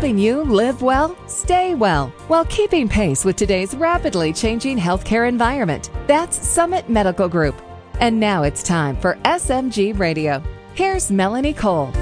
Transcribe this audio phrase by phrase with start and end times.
[0.00, 5.90] helping you live well, stay well, while keeping pace with today's rapidly changing healthcare environment.
[6.06, 7.60] That's Summit Medical Group.
[8.00, 10.42] And now it's time for SMG Radio.
[10.72, 11.92] Here's Melanie Cole.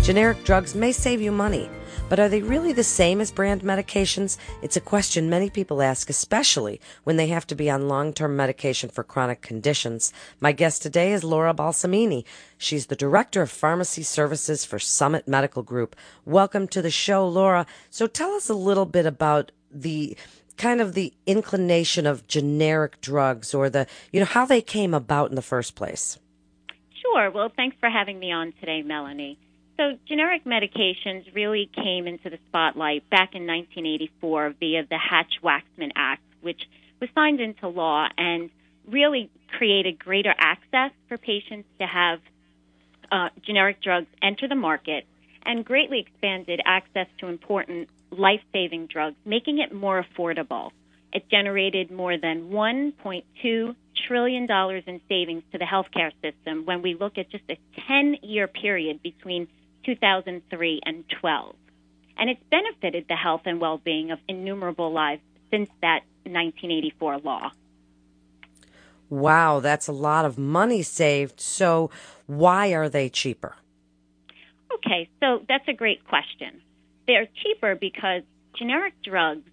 [0.00, 1.68] Generic drugs may save you money,
[2.08, 4.36] but are they really the same as brand medications?
[4.62, 8.36] It's a question many people ask, especially when they have to be on long term
[8.36, 10.12] medication for chronic conditions.
[10.40, 12.24] My guest today is Laura Balsamini.
[12.58, 15.96] She's the Director of Pharmacy Services for Summit Medical Group.
[16.24, 17.66] Welcome to the show, Laura.
[17.90, 20.16] So tell us a little bit about the
[20.56, 25.30] kind of the inclination of generic drugs or the, you know, how they came about
[25.30, 26.18] in the first place.
[27.02, 27.30] Sure.
[27.30, 29.38] Well, thanks for having me on today, Melanie.
[29.76, 35.90] So, generic medications really came into the spotlight back in 1984 via the Hatch Waxman
[35.96, 36.62] Act, which
[37.00, 38.50] was signed into law and
[38.88, 42.20] really created greater access for patients to have
[43.10, 45.06] uh, generic drugs enter the market
[45.44, 50.70] and greatly expanded access to important life saving drugs, making it more affordable.
[51.12, 54.48] It generated more than $1.2 trillion
[54.86, 57.56] in savings to the healthcare system when we look at just a
[57.88, 59.48] 10 year period between
[59.84, 61.54] 2003 and 12.
[62.16, 67.50] And it's benefited the health and well being of innumerable lives since that 1984 law.
[69.10, 71.40] Wow, that's a lot of money saved.
[71.40, 71.90] So,
[72.26, 73.56] why are they cheaper?
[74.72, 76.62] Okay, so that's a great question.
[77.06, 78.22] They're cheaper because
[78.56, 79.48] generic drugs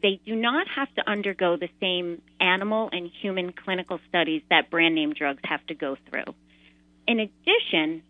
[0.00, 4.94] they do not have to undergo the same animal and human clinical studies that brand
[4.94, 6.34] name drugs have to go through.
[7.06, 8.02] In addition,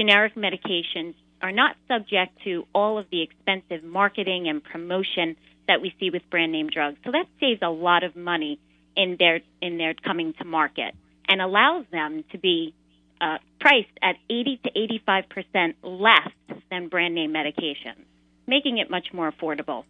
[0.00, 5.36] generic medications are not subject to all of the expensive marketing and promotion
[5.68, 6.96] that we see with brand name drugs.
[7.04, 8.58] So that saves a lot of money
[8.96, 10.94] in their in their coming to market
[11.28, 12.74] and allows them to be
[13.20, 16.30] uh, priced at 80 to 85 percent less
[16.70, 18.04] than brand name medications,
[18.46, 19.84] making it much more affordable.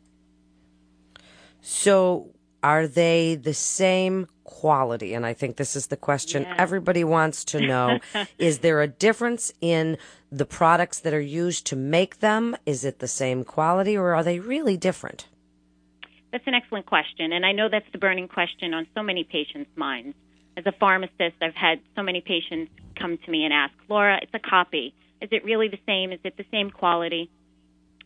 [1.62, 2.30] So,
[2.62, 5.14] are they the same quality?
[5.14, 6.54] And I think this is the question Yeah.
[6.58, 8.00] everybody wants to know.
[8.38, 9.96] is there a difference in
[10.30, 12.56] the products that are used to make them?
[12.66, 15.26] Is it the same quality or are they really different?
[16.32, 19.70] That's an excellent question, and I know that's the burning question on so many patients'
[19.76, 20.16] minds.
[20.56, 24.32] As a pharmacist, I've had so many patients come to me and ask, Laura, it's
[24.32, 24.94] a copy.
[25.20, 26.12] Is it really the same?
[26.12, 27.30] Is it the same quality?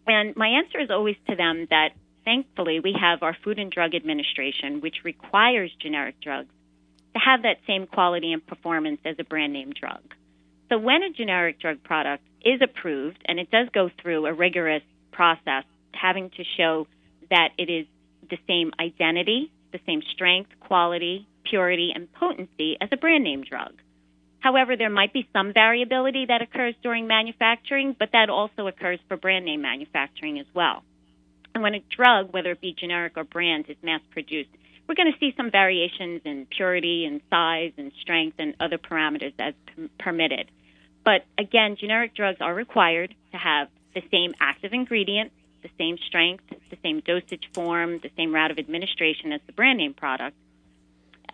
[0.07, 1.91] And my answer is always to them that
[2.25, 6.53] thankfully we have our Food and Drug Administration, which requires generic drugs
[7.15, 10.03] to have that same quality and performance as a brand name drug.
[10.69, 14.83] So when a generic drug product is approved, and it does go through a rigorous
[15.13, 16.87] process having to show
[17.31, 17.87] that it is
[18.29, 23.73] the same identity, the same strength, quality, purity, and potency as a brand name drug.
[24.41, 29.17] However, there might be some variability that occurs during manufacturing, but that also occurs for
[29.17, 30.83] brand name manufacturing as well.
[31.55, 34.51] And when a drug, whether it be generic or brand, is mass produced,
[34.89, 39.33] we're going to see some variations in purity and size and strength and other parameters
[39.39, 40.51] as p- permitted.
[41.05, 45.33] But again, generic drugs are required to have the same active ingredient,
[45.63, 49.79] the same strength, the same dosage form, the same route of administration as the brand
[49.79, 50.37] name product.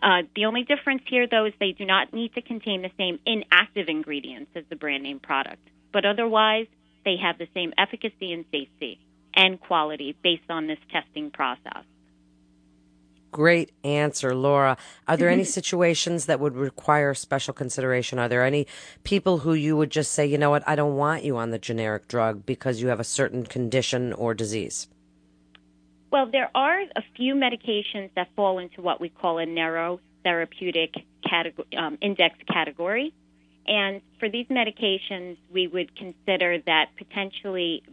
[0.02, 3.18] Uh, the only difference here, though, is they do not need to contain the same
[3.26, 5.66] inactive ingredients as the brand name product.
[5.92, 6.66] But otherwise,
[7.04, 9.00] they have the same efficacy and safety
[9.34, 11.84] and quality based on this testing process.
[13.32, 14.76] Great answer, Laura.
[15.06, 18.18] Are there any situations that would require special consideration?
[18.18, 18.66] Are there any
[19.04, 21.58] people who you would just say, you know what, I don't want you on the
[21.58, 24.88] generic drug because you have a certain condition or disease?
[26.10, 30.94] Well, there are a few medications that fall into what we call a narrow therapeutic
[31.28, 33.14] category, um, index category.
[33.66, 37.84] And for these medications, we would consider that potentially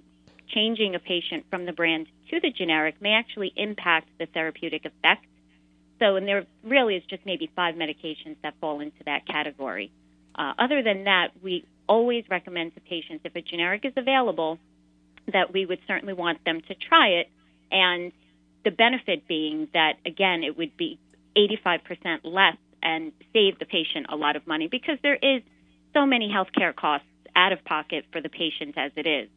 [0.54, 5.26] changing a patient from the brand to the generic may actually impact the therapeutic effect.
[6.00, 9.92] So, and there really is just maybe five medications that fall into that category.
[10.36, 14.60] Uh, other than that, we always recommend to patients if a generic is available
[15.34, 17.30] that we would certainly want them to try it.
[17.72, 18.12] And
[18.64, 21.00] the benefit being that, again, it would be
[21.36, 25.42] 85% less and save the patient a lot of money because there is
[25.94, 29.30] so many healthcare costs out of pocket for the patient as it is.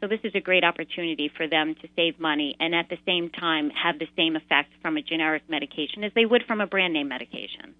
[0.00, 3.30] So this is a great opportunity for them to save money and at the same
[3.30, 6.92] time have the same effect from a generic medication as they would from a brand
[6.92, 7.74] name medication.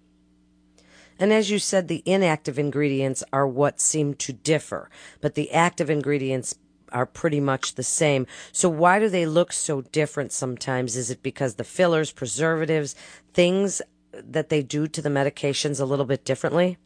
[1.17, 4.89] And as you said, the inactive ingredients are what seem to differ,
[5.21, 6.55] but the active ingredients
[6.91, 8.25] are pretty much the same.
[8.51, 10.95] So why do they look so different sometimes?
[10.95, 12.95] Is it because the fillers, preservatives,
[13.33, 13.81] things
[14.11, 16.77] that they do to the medications a little bit differently?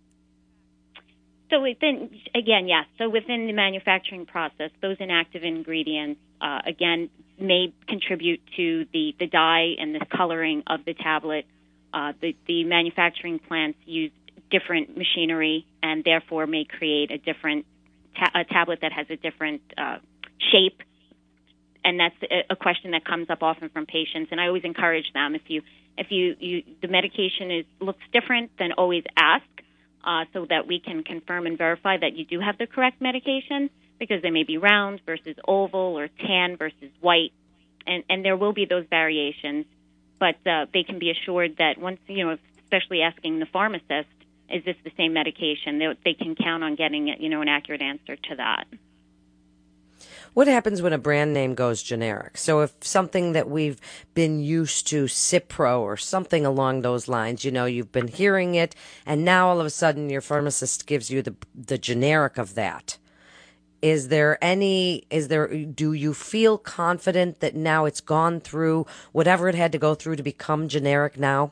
[1.50, 2.86] So within, again, yes.
[2.98, 7.10] So within the manufacturing process, those inactive ingredients, uh, again,
[7.40, 11.46] may contribute to the, the dye and the coloring of the tablet.
[11.94, 14.12] Uh, the, the manufacturing plants use
[14.50, 17.66] different machinery and therefore may create a different
[18.18, 19.98] ta- a tablet that has a different uh,
[20.52, 20.82] shape.
[21.84, 22.16] And that's
[22.50, 24.30] a, question that comes up often from patients.
[24.32, 25.62] And I always encourage them if you
[25.98, 29.44] if you, you the medication is looks different, then always ask
[30.04, 33.70] uh, so that we can confirm and verify that you do have the correct medication
[34.00, 37.32] because they may be round versus oval or tan versus white,
[37.88, 39.66] and and there will be those variations,
[40.20, 44.10] but uh, they can be assured that once you know, especially asking the pharmacist,
[44.50, 45.80] is this the same medication?
[45.80, 48.66] They, they can count on getting you know an accurate answer to that.
[50.34, 52.38] What happens when a brand name goes generic?
[52.38, 53.80] So if something that we've
[54.16, 58.76] been used to, Cipro or something along those lines, you know, you've been hearing it,
[59.06, 62.98] and now all of a sudden your pharmacist gives you the the generic of that.
[63.84, 65.04] Is there any?
[65.12, 65.48] Is there?
[65.48, 70.16] Do you feel confident that now it's gone through whatever it had to go through
[70.16, 71.52] to become generic now?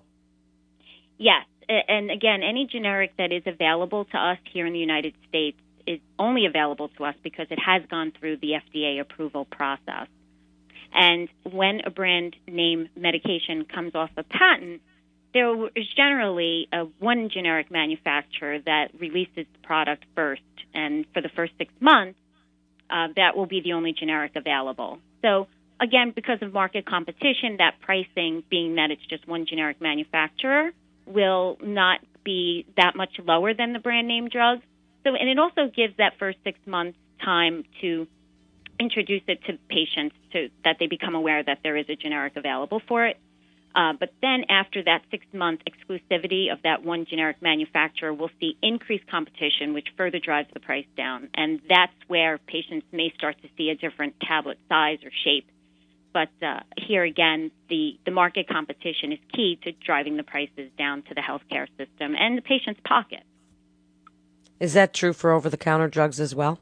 [1.19, 5.59] Yes, and again, any generic that is available to us here in the United States
[5.87, 10.07] is only available to us because it has gone through the FDA approval process.
[10.93, 14.81] And when a brand name medication comes off a patent,
[15.33, 20.41] there is generally a one generic manufacturer that releases the product first,
[20.73, 22.19] and for the first six months,
[22.89, 24.99] uh, that will be the only generic available.
[25.21, 25.47] So
[25.79, 30.71] again, because of market competition, that pricing, being that it's just one generic manufacturer,
[31.05, 34.59] will not be that much lower than the brand name drug.
[35.03, 38.07] So, and it also gives that first six months time to
[38.79, 42.81] introduce it to patients to that they become aware that there is a generic available
[42.87, 43.17] for it.
[43.73, 48.57] Uh, but then after that six month exclusivity of that one generic manufacturer, we'll see
[48.61, 51.29] increased competition, which further drives the price down.
[51.33, 55.47] And that's where patients may start to see a different tablet size or shape.
[56.13, 61.03] But uh, here again, the, the market competition is key to driving the prices down
[61.03, 63.23] to the healthcare system and the patient's pocket.
[64.61, 66.59] Is that true for over the counter drugs as well?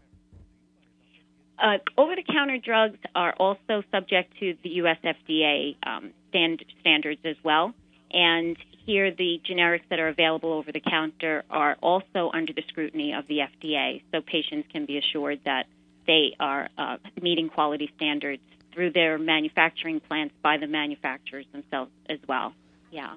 [1.61, 7.19] Uh, over the counter drugs are also subject to the US FDA um, stand, standards
[7.25, 7.73] as well.
[8.09, 8.55] And
[8.85, 13.27] here, the generics that are available over the counter are also under the scrutiny of
[13.27, 14.01] the FDA.
[14.13, 15.65] So patients can be assured that
[16.07, 18.41] they are uh, meeting quality standards
[18.73, 22.53] through their manufacturing plants by the manufacturers themselves as well.
[22.91, 23.15] Yeah.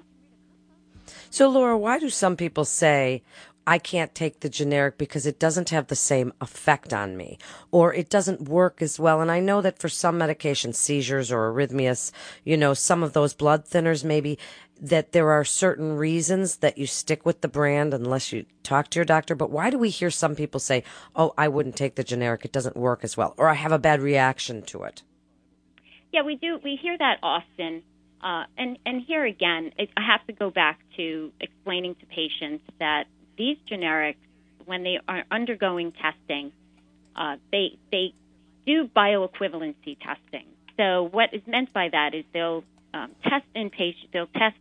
[1.29, 3.23] So, Laura, why do some people say,
[3.65, 7.37] I can't take the generic because it doesn't have the same effect on me
[7.71, 9.21] or it doesn't work as well.
[9.21, 12.11] And I know that for some medications, seizures or arrhythmias,
[12.43, 14.37] you know, some of those blood thinners maybe
[14.81, 18.99] that there are certain reasons that you stick with the brand unless you talk to
[18.99, 19.33] your doctor.
[19.33, 20.83] But why do we hear some people say,
[21.15, 22.43] Oh, I wouldn't take the generic.
[22.43, 23.33] It doesn't work as well.
[23.37, 25.03] Or I have a bad reaction to it.
[26.11, 26.59] Yeah, we do.
[26.63, 27.83] We hear that often.
[28.21, 32.63] Uh, and, and here again, it, I have to go back to explaining to patients
[32.79, 33.05] that
[33.37, 34.15] these generics,
[34.65, 36.51] when they are undergoing testing,
[37.15, 38.13] uh, they they
[38.65, 40.45] do bioequivalency testing.
[40.77, 42.63] So what is meant by that is they'll
[42.93, 44.07] um, test in patients.
[44.13, 44.57] They'll test.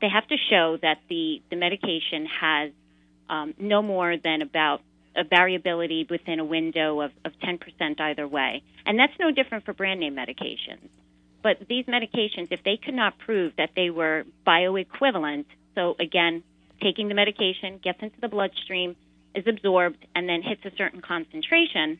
[0.00, 2.72] They have to show that the the medication has
[3.28, 4.82] um, no more than about
[5.16, 8.62] a variability within a window of, of 10% either way.
[8.86, 10.88] And that's no different for brand name medications.
[11.42, 15.44] But these medications, if they could not prove that they were bioequivalent,
[15.74, 16.42] so again,
[16.82, 18.96] taking the medication, gets into the bloodstream,
[19.34, 21.98] is absorbed, and then hits a certain concentration.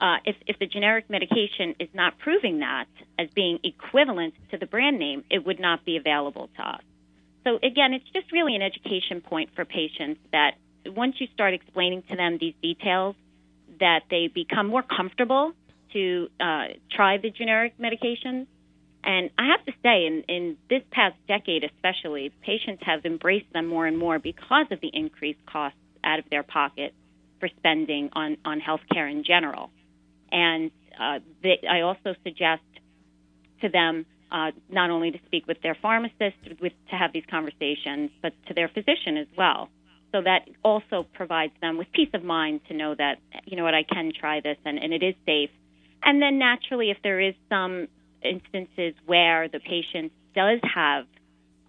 [0.00, 2.86] Uh, if, if the generic medication is not proving that
[3.18, 6.82] as being equivalent to the brand name, it would not be available to us.
[7.44, 10.52] So again, it's just really an education point for patients that
[10.86, 13.16] once you start explaining to them these details,
[13.80, 15.52] that they become more comfortable
[15.92, 18.46] to uh, try the generic medications
[19.04, 23.66] and I have to say, in, in this past decade especially, patients have embraced them
[23.66, 26.94] more and more because of the increased costs out of their pocket
[27.38, 29.70] for spending on, on health care in general.
[30.32, 32.62] And uh, they, I also suggest
[33.60, 38.10] to them uh, not only to speak with their pharmacist with, to have these conversations,
[38.22, 39.68] but to their physician as well.
[40.12, 43.74] So that also provides them with peace of mind to know that, you know what,
[43.74, 45.50] I can try this and, and it is safe.
[46.02, 47.88] And then naturally, if there is some
[48.24, 51.06] instances where the patient does have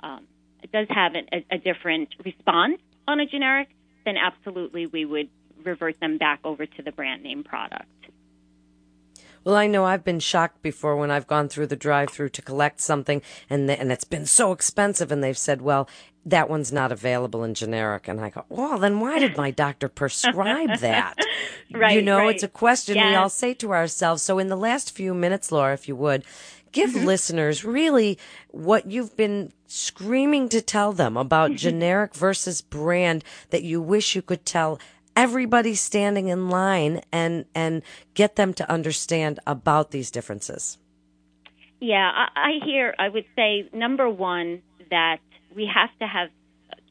[0.01, 0.27] um,
[0.71, 3.69] does have a, a different response on a generic,
[4.03, 5.29] then absolutely we would
[5.63, 7.87] revert them back over to the brand name product.
[9.43, 12.81] Well, I know I've been shocked before when I've gone through the drive-through to collect
[12.81, 15.87] something and and it's been so expensive and they've said, "Well,
[16.25, 18.07] that one's not available in generic.
[18.07, 21.15] And I go, well, then why did my doctor prescribe that?
[21.71, 22.33] right, you know, right.
[22.35, 24.21] it's a question we all say to ourselves.
[24.23, 26.23] So in the last few minutes, Laura, if you would,
[26.71, 27.05] give Mm-hmm.
[27.05, 28.17] listeners really
[28.49, 31.57] what you've been screaming to tell them about Mm-hmm.
[31.57, 34.79] generic versus brand that you wish you could tell
[35.15, 37.81] everybody standing in line and, and
[38.15, 40.77] get them to understand about these differences.
[41.79, 45.17] Yeah, I, I hear, I would say, number one, that
[45.55, 46.29] we have to have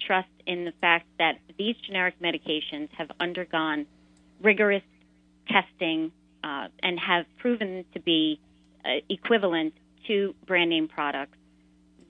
[0.06, 3.86] trust in the fact that these generic medications have undergone
[4.42, 4.82] rigorous
[5.48, 8.40] testing uh, and have proven to be
[8.84, 9.74] uh, equivalent
[10.06, 11.36] to brand name products.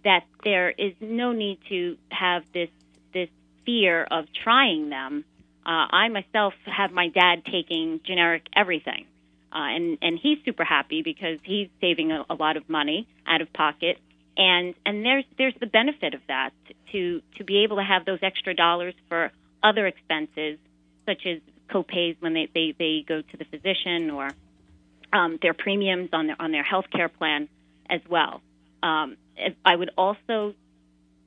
[0.04, 2.68] That there is no need to have this
[3.14, 3.28] this
[3.64, 5.25] fear of trying them.
[5.64, 9.06] Uh, I myself have my dad taking generic everything,
[9.50, 13.40] uh, and and he's super happy because he's saving a, a lot of money out
[13.40, 13.99] of pocket,
[14.37, 16.50] and and there's there's the benefit of that
[16.93, 19.31] to to be able to have those extra dollars for
[19.62, 20.59] other expenses
[21.07, 24.31] such as copays when they they, they go to the physician or
[25.12, 27.49] um, their premiums on their on their health care plan
[27.88, 28.41] as well.
[28.83, 29.17] Um,
[29.64, 30.55] I would also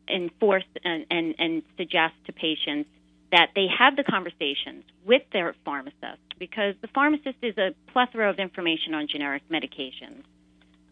[0.10, 2.90] enforce and, and, and suggest to patients
[3.32, 8.40] that they have the conversations with their pharmacist because the pharmacist is a plethora of
[8.40, 10.24] information on generic medications.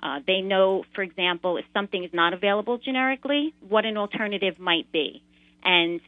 [0.02, 4.92] Uh, they know, for example, if something is not available generically, what an alternative might
[4.92, 5.24] be.
[5.64, 6.00] And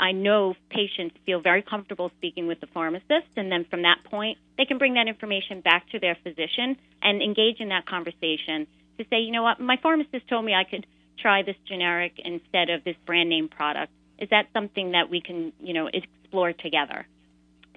[0.00, 4.38] I know patients feel very comfortable speaking with the pharmacist, and then from that point,
[4.56, 8.66] they can bring that information back to their physician and engage in that conversation
[8.98, 10.86] to say, you know what, my pharmacist told me I could
[11.18, 13.92] try this generic instead of this brand name product.
[14.18, 17.06] Is that something that we can, you know, explore together?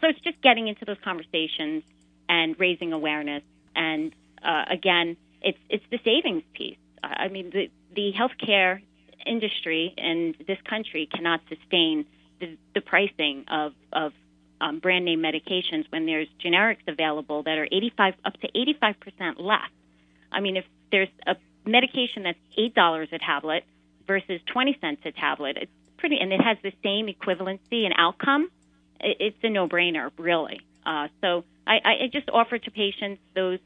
[0.01, 1.83] So it's just getting into those conversations
[2.29, 3.43] and raising awareness.
[3.75, 6.77] And uh, again, it's it's the savings piece.
[7.01, 8.81] I mean, the the healthcare
[9.25, 12.05] industry in this country cannot sustain
[12.41, 14.11] the, the pricing of of
[14.59, 19.39] um, brand name medications when there's generics available that are 85 up to 85 percent
[19.39, 19.69] less.
[20.31, 21.35] I mean, if there's a
[21.65, 23.63] medication that's eight dollars a tablet
[24.07, 28.49] versus 20 cents a tablet, it's pretty, and it has the same equivalency and outcome.
[28.99, 30.59] It, it's a no-brainer, really.
[30.85, 33.59] Uh, so I I just offer to patients those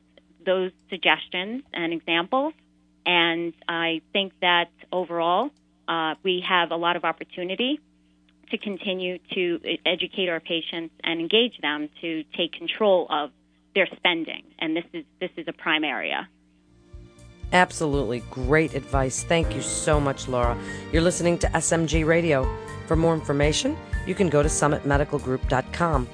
[0.45, 2.53] those suggestions and examples,
[3.05, 5.51] and I think that overall
[5.87, 7.79] uh, we have a lot of opportunity
[8.51, 13.31] to continue to educate our patients and engage them to take control of
[13.75, 16.27] their spending, and this is this is a prime area.
[17.51, 19.23] Absolutely great advice.
[19.23, 20.57] Thank you so much, Laura.
[20.91, 22.47] You're listening to SMG Radio.
[22.87, 26.07] For more information, you can go to summitmedicalgroup.com.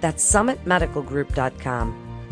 [0.00, 2.05] That's summitmedicalgroup.com.